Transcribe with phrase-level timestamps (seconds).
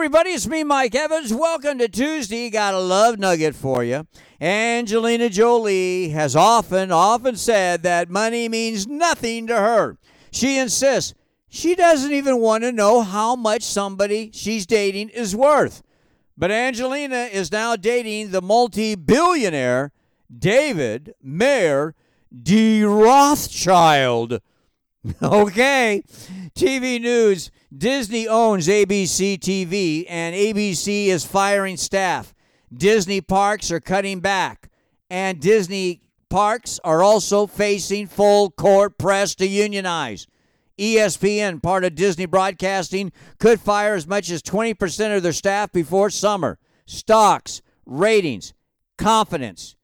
[0.00, 1.30] everybody, it's me, Mike Evans.
[1.30, 2.48] Welcome to Tuesday.
[2.48, 4.06] Got a love nugget for you.
[4.40, 9.98] Angelina Jolie has often, often said that money means nothing to her.
[10.30, 11.12] She insists
[11.50, 15.82] she doesn't even want to know how much somebody she's dating is worth.
[16.34, 19.92] But Angelina is now dating the multi billionaire
[20.34, 21.94] David Mayer
[22.34, 24.40] de Rothschild.
[25.22, 26.02] Okay.
[26.54, 32.34] TV news Disney owns ABC TV, and ABC is firing staff.
[32.72, 34.68] Disney parks are cutting back,
[35.08, 40.26] and Disney parks are also facing full court press to unionize.
[40.78, 46.10] ESPN, part of Disney Broadcasting, could fire as much as 20% of their staff before
[46.10, 46.58] summer.
[46.86, 48.54] Stocks, ratings,
[48.96, 49.76] confidence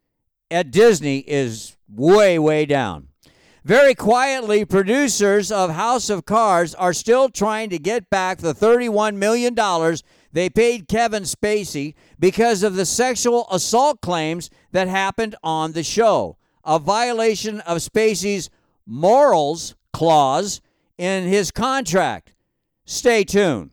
[0.50, 3.08] at Disney is way, way down.
[3.66, 9.16] Very quietly, producers of House of Cards are still trying to get back the $31
[9.16, 9.56] million
[10.32, 16.36] they paid Kevin Spacey because of the sexual assault claims that happened on the show,
[16.64, 18.50] a violation of Spacey's
[18.86, 20.60] morals clause
[20.96, 22.34] in his contract.
[22.84, 23.70] Stay tuned.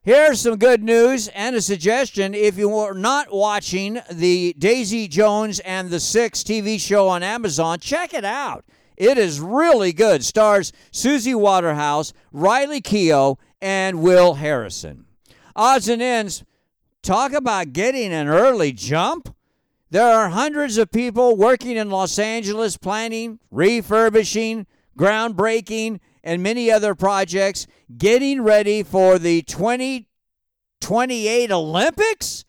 [0.00, 2.32] Here's some good news and a suggestion.
[2.32, 7.80] If you are not watching the Daisy Jones and the Six TV show on Amazon,
[7.80, 8.64] check it out.
[8.96, 10.24] It is really good.
[10.24, 15.06] Stars Suki Waterhouse, Riley Keough, and Will Harrison.
[15.56, 16.44] Odds and ends.
[17.02, 19.34] Talk about getting an early jump.
[19.90, 24.66] There are hundreds of people working in Los Angeles planning, refurbishing,
[24.98, 32.44] groundbreaking, and many other projects getting ready for the 2028 Olympics?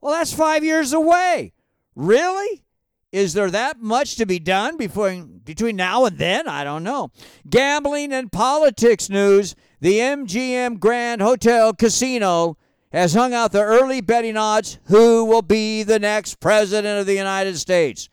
[0.00, 1.52] Well, that's five years away.
[1.94, 2.64] Really?
[3.12, 6.48] Is there that much to be done before, between now and then?
[6.48, 7.10] I don't know.
[7.48, 12.56] Gambling and politics news the MGM Grand Hotel Casino
[12.92, 17.14] has hung out the early betting odds who will be the next president of the
[17.14, 18.08] United States.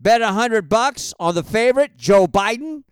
[0.00, 2.84] Bet a 100 bucks on the favorite Joe Biden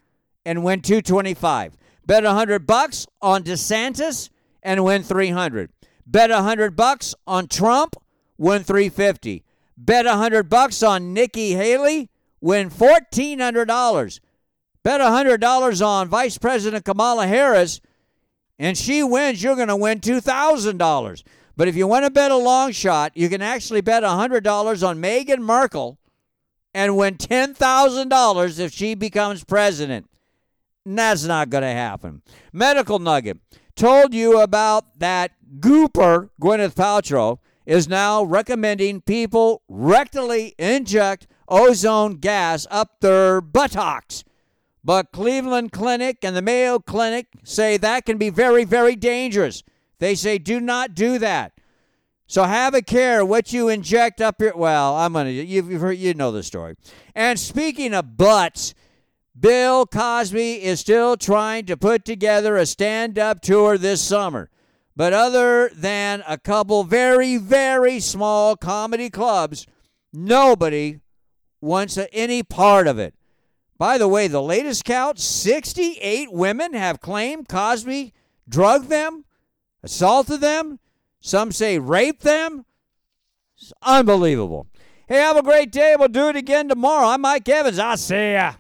[0.45, 1.77] and win 225.
[2.05, 4.31] Bet a 100 bucks on DeSantis
[4.63, 5.71] and win 300.
[6.07, 7.97] Bet a 100 bucks on Trump,
[8.37, 9.45] win 350.
[9.81, 14.21] Bet a 100 bucks on Nikki Haley, win $1400.
[14.83, 17.81] Bet a $100 on Vice President Kamala Harris
[18.59, 21.23] and she wins, you're going to win $2,000.
[21.57, 25.03] But if you want to bet a long shot, you can actually bet $100 on
[25.03, 25.99] Meghan Markle
[26.75, 30.09] and win $10,000 if she becomes president.
[30.85, 32.23] And that's not going to happen.
[32.53, 33.39] Medical Nugget
[33.77, 37.39] told you about that gooper, Gwyneth Paltrow,
[37.69, 44.25] is now recommending people rectally inject ozone gas up their buttocks.
[44.83, 49.63] But Cleveland Clinic and the Mayo Clinic say that can be very, very dangerous.
[49.99, 51.53] They say do not do that.
[52.27, 54.57] So have a care what you inject up your.
[54.57, 55.29] Well, I'm gonna.
[55.29, 55.99] You've, heard.
[55.99, 56.75] You know the story.
[57.15, 58.73] And speaking of butts,
[59.39, 64.49] Bill Cosby is still trying to put together a stand-up tour this summer.
[64.99, 69.65] But other than a couple very, very small comedy clubs,
[70.13, 70.99] nobody
[71.61, 73.15] wants any part of it.
[73.79, 78.13] By the way, the latest count 68 women have claimed Cosby
[78.49, 79.25] drugged them,
[79.85, 80.81] assaulted them.
[81.21, 82.65] Some say raped them.
[83.57, 84.67] It's unbelievable.
[85.07, 85.95] Hey, have a great day.
[85.97, 87.07] We'll do it again tomorrow.
[87.07, 87.79] I'm Mike Evans.
[87.79, 88.55] I'll see ya.